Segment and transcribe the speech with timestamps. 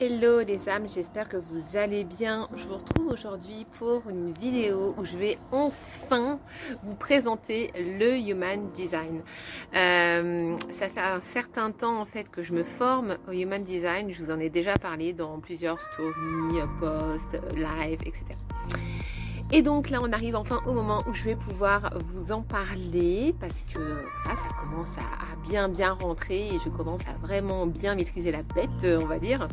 [0.00, 2.48] Hello les âmes, j'espère que vous allez bien.
[2.56, 6.40] Je vous retrouve aujourd'hui pour une vidéo où je vais enfin
[6.82, 9.22] vous présenter le Human Design.
[9.76, 14.10] Euh, ça fait un certain temps en fait que je me forme au Human Design.
[14.10, 18.34] Je vous en ai déjà parlé dans plusieurs stories, posts, live, etc.
[19.54, 23.34] Et donc là, on arrive enfin au moment où je vais pouvoir vous en parler
[23.38, 27.94] parce que là, ça commence à, bien bien rentrer et je commence à vraiment bien
[27.94, 29.48] maîtriser la bête, on va dire.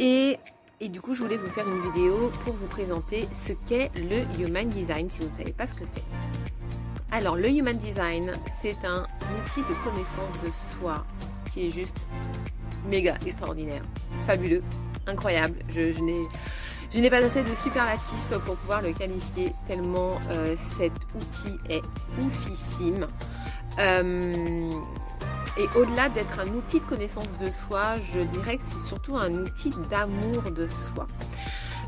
[0.00, 0.36] Et,
[0.80, 4.22] et du coup, je voulais vous faire une vidéo pour vous présenter ce qu'est le
[4.42, 6.02] Human Design si vous ne savez pas ce que c'est.
[7.12, 11.06] Alors, le Human Design, c'est un outil de connaissance de soi
[11.52, 12.08] qui est juste
[12.88, 13.82] méga extraordinaire,
[14.26, 14.62] fabuleux,
[15.06, 15.54] incroyable.
[15.68, 16.20] Je, je n'ai
[16.92, 21.82] je n'ai pas assez de superlatifs pour pouvoir le qualifier tellement euh, cet outil est
[22.20, 23.06] oufissime.
[23.78, 24.70] Euh,
[25.58, 29.34] et au-delà d'être un outil de connaissance de soi, je dirais que c'est surtout un
[29.34, 31.06] outil d'amour de soi.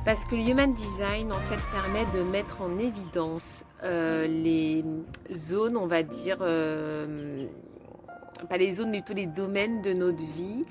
[0.05, 4.85] Parce que le Human Design, en fait, permet de mettre en évidence euh, les
[5.33, 6.39] zones, on va dire,
[8.47, 10.65] pas les zones, mais plutôt les domaines de notre vie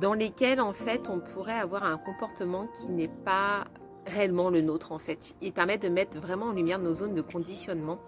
[0.00, 3.64] dans lesquels en fait on pourrait avoir un comportement qui n'est pas
[4.06, 5.34] réellement le nôtre en fait.
[5.42, 7.98] Il permet de mettre vraiment en lumière nos zones de conditionnement.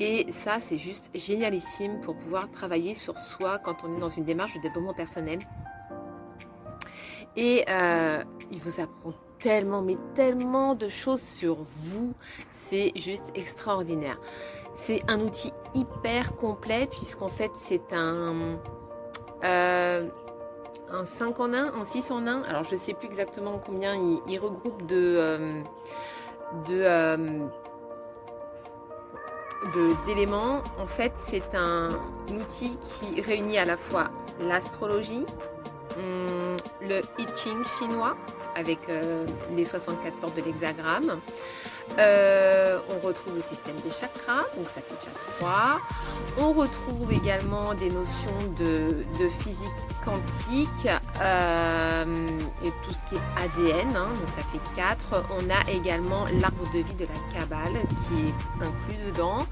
[0.00, 4.24] Et ça, c'est juste génialissime pour pouvoir travailler sur soi quand on est dans une
[4.24, 5.38] démarche de développement personnel.
[7.36, 12.14] Et euh, il vous apprend tellement, mais tellement de choses sur vous.
[12.52, 14.18] C'est juste extraordinaire.
[14.74, 18.58] C'est un outil hyper complet puisqu'en fait c'est un,
[19.44, 20.08] euh,
[20.90, 22.42] un 5 en 1, un 6 en 1.
[22.42, 23.94] Alors je ne sais plus exactement combien
[24.26, 25.62] il, regroupe de, euh,
[26.70, 27.38] euh,
[30.06, 30.62] d'éléments.
[30.80, 31.90] En fait c'est un
[32.30, 34.04] outil qui réunit à la fois
[34.40, 35.26] l'astrologie,
[35.96, 38.16] hum, le I Ching chinois
[38.56, 38.78] avec
[39.56, 41.20] les 64 portes de l'hexagramme,
[41.98, 42.61] euh,
[43.06, 45.80] retrouve le système des chakras, donc ça fait déjà 3.
[46.38, 49.68] On retrouve également des notions de, physique
[50.04, 50.88] quantique
[51.20, 52.28] euh,
[52.64, 55.24] et tout ce qui est ADN, hein, donc ça fait 4.
[55.30, 59.46] On a également l'arbre de vie de la Kabbale qui est inclus dedans,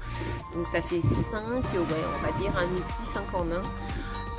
[0.55, 1.41] donc ça fait 5.
[1.41, 3.61] Ouais, on va dire un outil 5 en 1.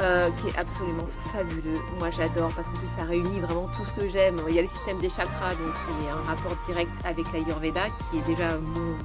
[0.02, 1.78] Euh, qui est absolument fabuleux.
[2.00, 4.40] Moi j'adore parce qu'en plus ça réunit vraiment tout ce que j'aime.
[4.48, 7.82] Il y a le système des chakras donc qui est un rapport direct avec l'Ayurveda
[8.10, 8.96] qui est déjà mon,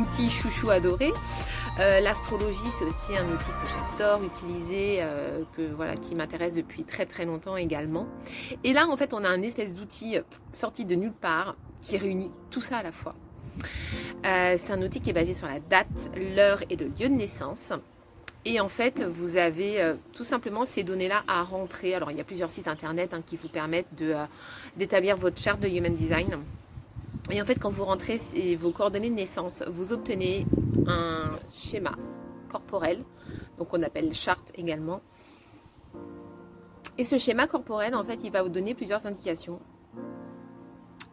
[0.00, 1.12] outil chouchou adoré.
[1.78, 6.84] Euh, l'astrologie c'est aussi un outil que j'adore utiliser, euh, que voilà qui m'intéresse depuis
[6.84, 8.06] très très longtemps également.
[8.64, 10.16] Et là en fait on a un espèce d'outil
[10.54, 13.14] sorti de nulle part qui réunit tout ça à la fois.
[14.22, 17.74] c'est un outil qui est basé sur la date, l'heure et le lieu de naissance.
[18.44, 21.94] Et en fait, vous avez euh, tout simplement ces données-là à rentrer.
[21.94, 24.24] Alors, il y a plusieurs sites internet hein, qui vous permettent euh,
[24.76, 26.38] d'établir votre charte de Human Design.
[27.30, 28.20] Et en fait, quand vous rentrez
[28.58, 30.44] vos coordonnées de naissance, vous obtenez
[30.88, 31.92] un schéma
[32.50, 33.04] corporel,
[33.58, 35.00] donc on appelle charte également.
[36.98, 39.60] Et ce schéma corporel, en fait, il va vous donner plusieurs indications.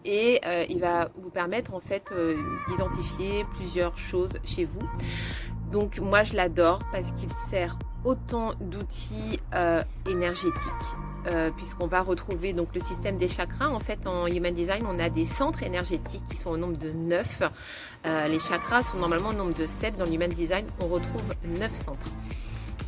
[0.04, 2.12] Et euh, il va vous permettre, en fait,
[2.70, 4.82] d'identifier plusieurs choses chez vous.
[5.72, 10.54] Donc moi je l'adore parce qu'il sert autant d'outils euh, énergétiques
[11.28, 13.68] euh, puisqu'on va retrouver donc le système des chakras.
[13.70, 16.92] En fait, en Human Design, on a des centres énergétiques qui sont au nombre de
[16.92, 17.44] 9.
[18.06, 19.98] Euh, les chakras sont normalement au nombre de 7.
[19.98, 22.08] Dans l'Human Design, on retrouve 9 centres.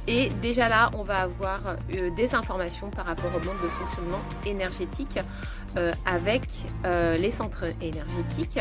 [0.08, 1.60] Et déjà là, on va avoir
[1.96, 5.20] euh, des informations par rapport au mode de fonctionnement énergétique
[5.78, 6.44] euh, avec
[6.86, 8.60] euh, les centres énergétiques.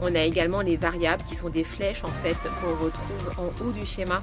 [0.00, 3.72] On a également les variables qui sont des flèches en fait qu'on retrouve en haut
[3.72, 4.20] du schéma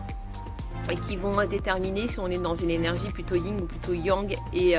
[0.91, 4.35] et qui vont déterminer si on est dans une énergie plutôt yin ou plutôt yang
[4.53, 4.75] et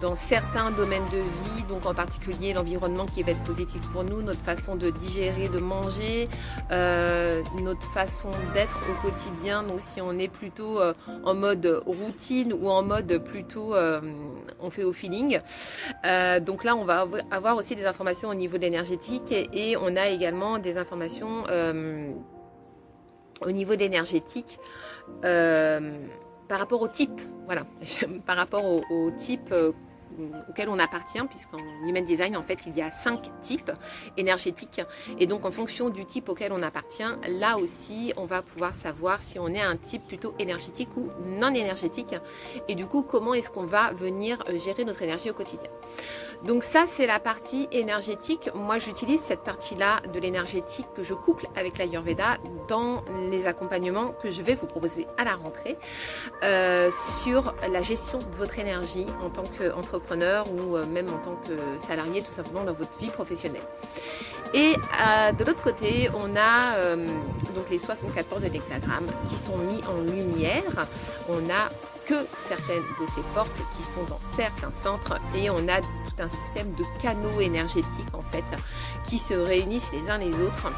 [0.00, 4.22] dans certains domaines de vie, donc en particulier l'environnement qui va être positif pour nous,
[4.22, 6.28] notre façon de digérer, de manger,
[6.70, 9.62] euh, notre façon d'être au quotidien.
[9.62, 10.92] Donc si on est plutôt euh,
[11.24, 14.00] en mode routine ou en mode plutôt euh,
[14.60, 15.40] on fait au feeling.
[16.40, 20.08] donc là, on va avoir aussi des informations au niveau de l'énergétique et, on a
[20.08, 21.44] également des informations
[23.42, 24.58] au niveau de l'énergétique
[25.22, 27.62] par rapport au type, voilà,
[28.26, 29.52] par rapport au, type
[30.48, 33.72] auquel on appartient, puisqu'en Human Design, en fait, il y a cinq types
[34.16, 34.80] énergétiques.
[35.18, 39.22] Et donc, en fonction du type auquel on appartient, là aussi, on va pouvoir savoir
[39.22, 42.14] si on est un type plutôt énergétique ou non énergétique.
[42.68, 45.70] Et du coup, comment est-ce qu'on va venir euh, gérer notre énergie au quotidien.
[46.44, 48.50] Donc ça, c'est la partie énergétique.
[48.54, 52.36] Moi, j'utilise cette partie-là de l'énergétique que je couple avec l'Ayurveda
[52.68, 55.78] dans les accompagnements que je vais vous proposer à la rentrée
[56.42, 56.90] euh,
[57.22, 59.95] sur la gestion de votre énergie en tant qu'entrepreneur
[60.50, 63.62] ou même en tant que salarié, tout simplement dans votre vie professionnelle.
[64.54, 64.74] Et
[65.38, 66.94] de l'autre côté, on a
[67.54, 70.86] donc les 64 portes de l'hexagramme qui sont mis en lumière.
[71.28, 71.70] On a
[72.06, 76.28] que certaines de ces portes qui sont dans certains centres et on a tout un
[76.28, 78.44] système de canaux énergétiques en fait
[79.08, 80.70] qui se réunissent les uns les autres.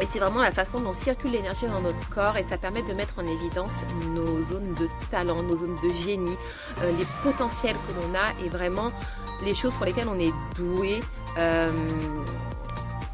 [0.00, 2.94] Et c'est vraiment la façon dont circule l'énergie dans notre corps et ça permet de
[2.94, 6.36] mettre en évidence nos zones de talent, nos zones de génie,
[6.82, 8.90] euh, les potentiels que l'on a et vraiment
[9.44, 11.00] les choses pour lesquelles on est doué.
[11.38, 11.70] Euh,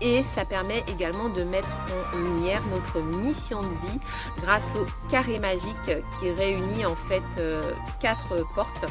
[0.01, 1.69] et ça permet également de mettre
[2.15, 4.01] en lumière notre mission de vie
[4.43, 5.91] grâce au carré magique
[6.21, 8.85] qui réunit en fait euh, quatre portes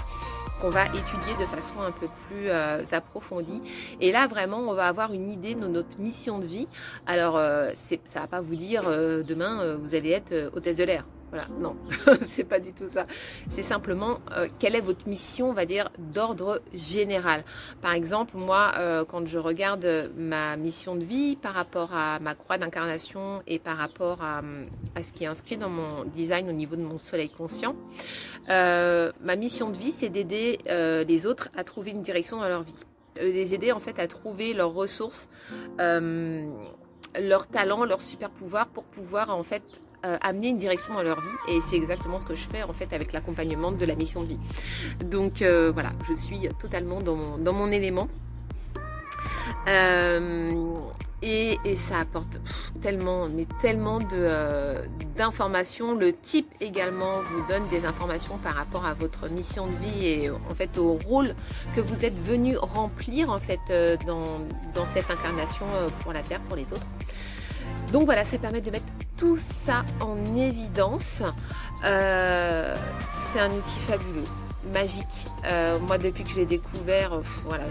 [0.61, 3.61] qu'on va étudier de façon un peu plus euh, approfondie.
[4.01, 6.67] Et là, vraiment, on va avoir une idée de notre mission de vie.
[7.05, 7.71] Alors, euh,
[8.05, 11.05] ça va pas vous dire demain, vous allez être hôtesse de l'air.
[11.35, 11.75] Voilà, non,
[12.29, 13.07] c'est pas du tout ça.
[13.49, 17.43] C'est simplement euh, quelle est votre mission, on va dire, d'ordre général.
[17.81, 22.35] Par exemple, moi, euh, quand je regarde ma mission de vie par rapport à ma
[22.35, 24.43] croix d'incarnation et par rapport à,
[25.01, 27.75] ce qui est inscrit dans mon design au niveau de mon soleil conscient,
[28.49, 32.63] euh, ma mission de vie, c'est d'aider les autres à trouver une direction dans leur
[32.63, 32.79] vie.
[33.19, 35.27] les aider en fait à trouver leurs ressources,
[35.77, 41.19] leurs talents, leurs super pouvoirs pour pouvoir en fait euh, amener une direction dans leur
[41.19, 41.55] vie.
[41.55, 44.27] Et c'est exactement ce que je fais en fait avec l'accompagnement de la mission de
[44.27, 44.39] vie.
[45.03, 48.07] Donc euh, voilà, je suis totalement dans mon, élément.
[49.67, 50.53] Euh,
[51.23, 52.39] et, ça apporte
[52.83, 53.97] tellement, mais tellement
[55.15, 55.95] d'informations.
[55.95, 60.29] Le type également vous donne des informations par rapport à votre mission de vie et
[60.29, 61.33] en fait au rôle
[61.75, 63.59] que vous êtes venu remplir en fait
[64.05, 64.37] dans,
[64.75, 65.65] dans cette incarnation
[66.01, 66.87] pour la Terre, pour les autres.
[67.91, 68.85] Donc voilà, ça permet de mettre
[69.17, 71.21] tout ça en évidence.
[71.83, 72.75] Euh,
[73.31, 74.23] c'est un outil fabuleux
[74.73, 75.27] magique.
[75.45, 77.65] Euh, moi, depuis que je l'ai découvert, voilà,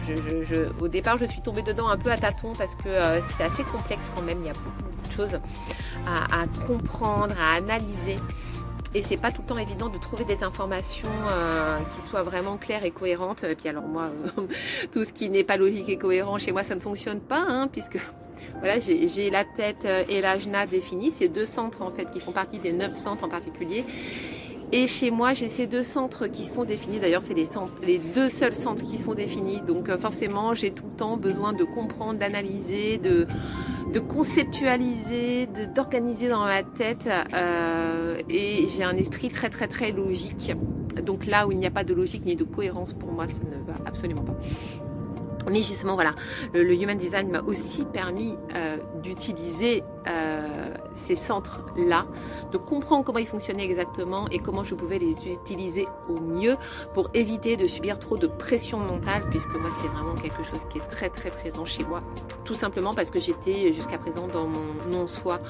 [0.80, 3.64] au départ, je suis tombée dedans un peu à tâtons parce que euh, c'est assez
[3.64, 4.38] complexe quand même.
[4.40, 5.40] Il y a beaucoup, de choses
[6.06, 8.16] à, comprendre, à analyser.
[8.96, 11.08] Et c'est pas tout le temps évident de trouver des informations
[11.92, 13.42] qui soient vraiment claires et cohérentes.
[13.42, 14.10] Et puis alors moi,
[14.92, 17.68] tout ce qui n'est pas logique et cohérent chez moi, ça ne fonctionne pas, hein,
[17.70, 17.98] puisque
[18.60, 21.10] voilà, j'ai la tête euh, et l'ajna définis.
[21.10, 23.84] C'est deux centres en fait qui font partie des neuf centres en particulier.
[24.72, 26.98] Et chez moi, j'ai ces deux centres qui sont définis.
[26.98, 29.60] D'ailleurs, c'est les, deux seuls centres qui sont définis.
[29.60, 33.26] Donc euh, forcément, j'ai tout le temps besoin de comprendre, d'analyser, de,
[33.92, 37.08] de conceptualiser, d'organiser dans ma tête.
[37.34, 40.52] Euh, et j'ai un esprit très très très logique.
[41.04, 43.34] Donc là où il n'y a pas de logique ni de cohérence, pour moi, ça
[43.34, 44.36] ne va absolument pas.
[45.50, 46.14] Mais justement, voilà,
[46.52, 52.04] le, Human Design m'a aussi permis euh, d'utiliser euh, ces centres-là,
[52.52, 56.56] de comprendre comment ils fonctionnaient exactement et comment je pouvais les utiliser au mieux
[56.94, 60.78] pour éviter de subir trop de pression mentale, puisque moi, c'est vraiment quelque chose qui
[60.78, 62.00] est très très présent chez moi.
[62.44, 65.40] Tout simplement parce que j'étais jusqu'à présent dans mon non-soi,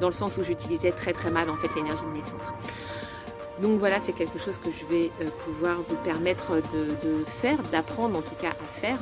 [0.00, 2.54] dans le sens où j'utilisais très très mal en fait l'énergie de mes centres.
[3.60, 8.18] Donc voilà, c'est quelque chose que je vais euh, pouvoir vous permettre de, faire, d'apprendre
[8.18, 8.98] en tout cas à faire,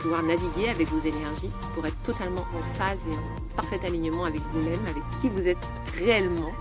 [0.00, 4.40] pouvoir naviguer avec vos énergies pour être totalement en phase et en parfait alignement avec
[4.52, 5.58] vous-même, avec qui vous êtes
[5.98, 6.52] réellement.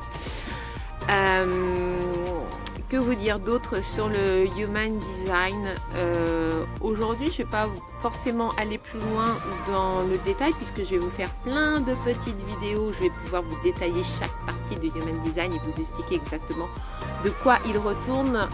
[1.10, 2.00] Euh,
[2.90, 5.76] que vous dire d'autre sur le Human Design?
[5.96, 6.52] Euh,
[6.82, 7.70] Aujourd'hui, je ne vais pas
[8.02, 9.38] forcément aller plus loin
[9.68, 12.92] dans le détail puisque je vais vous faire plein de petites vidéos.
[12.92, 16.68] Je vais pouvoir vous détailler chaque partie du Human Design et vous expliquer exactement
[17.24, 18.48] de quoi il retourne.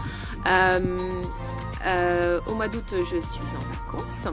[0.46, 0.80] Euh,
[1.86, 4.28] euh, au mois d'août, je suis en vacances.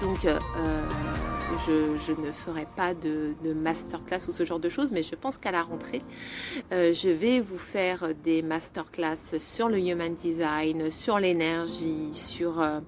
[0.00, 0.26] Donc,
[1.66, 5.50] je, ne ferai pas de, masterclass ou ce genre de choses, mais je pense qu'à
[5.50, 6.02] la rentrée,
[6.72, 12.80] euh, je vais vous faire des masterclass sur le human design, sur l'énergie, sur, euh,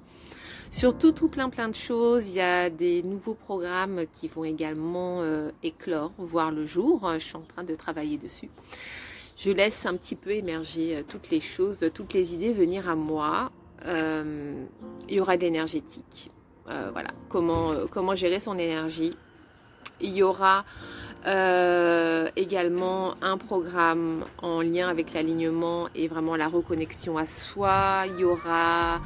[0.70, 2.28] sur tout, tout plein, plein de choses.
[2.28, 7.08] Il y a des nouveaux programmes qui vont également euh, éclore, voir le jour.
[7.14, 8.50] Je suis en train de travailler dessus.
[9.44, 13.50] Je laisse un petit peu émerger toutes les choses, toutes les idées venir à moi.
[13.84, 16.30] il y aura de l'énergétique
[16.68, 19.12] euh, voilà, comment, euh, comment gérer son énergie.
[20.00, 20.64] Il y aura
[21.26, 28.04] euh, également un programme en lien avec l'alignement et vraiment la reconnexion à soi.
[28.06, 29.00] Il y aura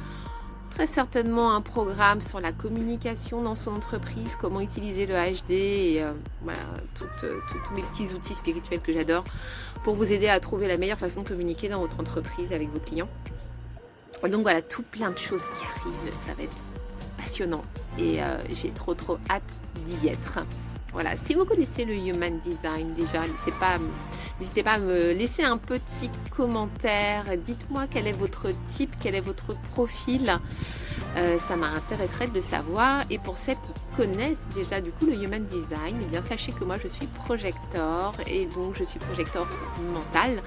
[0.85, 6.03] certainement un programme sur la communication dans son entreprise, comment utiliser le HD et
[6.43, 6.59] voilà,
[6.93, 9.23] tous les petits outils spirituels que j'adore
[9.83, 12.79] pour vous aider à trouver la meilleure façon de communiquer dans votre entreprise avec vos
[12.79, 13.09] clients.
[14.23, 16.15] Donc voilà, tout plein de choses qui arrivent.
[16.15, 16.63] Ça va être
[17.17, 17.63] passionnant
[17.97, 19.55] et euh, j'ai trop trop hâte
[19.85, 20.39] d'y être.
[20.97, 26.09] Voilà, si vous connaissez le Human Design déjà, n'hésitez pas, à me laisser un petit
[26.35, 27.23] commentaire.
[27.45, 30.39] Dites-moi quel est votre type, quel est votre profil.
[31.15, 33.03] Euh, ça m'intéresserait de le savoir.
[33.11, 36.63] Et pour celles qui connaissent déjà du coup le Human Design, eh bien sachez que
[36.63, 39.47] moi je suis projecteur et donc je suis projecteur
[39.93, 40.41] mental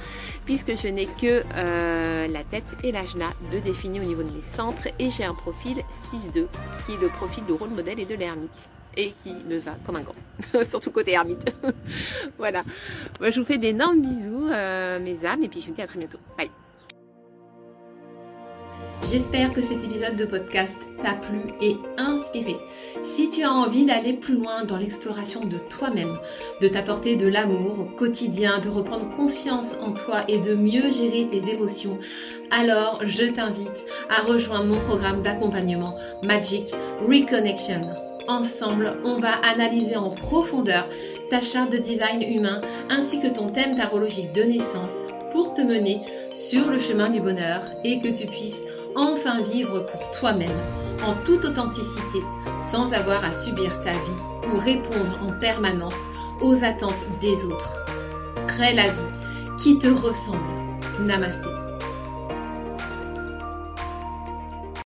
[0.46, 4.42] puisque je n'ai que euh, la tête et l'ajna de définir au niveau de mes
[4.42, 6.48] centres et j'ai un profil 6-2
[6.86, 9.96] qui est le profil de rôle modèle et de l'ermite et qui me va comme
[9.96, 10.14] un gant,
[10.64, 11.52] surtout côté ermite.
[12.38, 12.64] voilà.
[13.20, 15.98] Je vous fais d'énormes bisous, euh, mes âmes, et puis je vous dis à très
[15.98, 16.18] bientôt.
[16.36, 16.50] Bye.
[19.02, 22.54] J'espère que cet épisode de podcast t'a plu et inspiré.
[23.00, 26.18] Si tu as envie d'aller plus loin dans l'exploration de toi-même,
[26.60, 31.26] de t'apporter de l'amour au quotidien, de reprendre confiance en toi et de mieux gérer
[31.26, 31.98] tes émotions,
[32.50, 36.70] alors je t'invite à rejoindre mon programme d'accompagnement Magic
[37.00, 37.80] Reconnection.
[38.30, 40.86] Ensemble, on va analyser en profondeur
[41.30, 44.98] ta charte de design humain ainsi que ton thème tarologique de naissance
[45.32, 46.00] pour te mener
[46.32, 48.62] sur le chemin du bonheur et que tu puisses
[48.94, 50.48] enfin vivre pour toi-même
[51.04, 52.20] en toute authenticité
[52.60, 55.98] sans avoir à subir ta vie ou répondre en permanence
[56.40, 57.78] aux attentes des autres.
[58.46, 60.38] Crée la vie qui te ressemble.
[61.00, 61.59] Namasté.